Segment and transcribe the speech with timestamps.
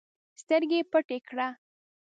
[0.41, 1.47] سترګي پټي کړه!